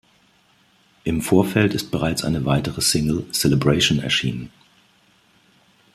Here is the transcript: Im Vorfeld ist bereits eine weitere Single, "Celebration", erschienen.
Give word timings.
Im 1.03 1.21
Vorfeld 1.21 1.75
ist 1.75 1.91
bereits 1.91 2.23
eine 2.23 2.43
weitere 2.43 2.81
Single, 2.81 3.29
"Celebration", 3.33 3.99
erschienen. 3.99 4.49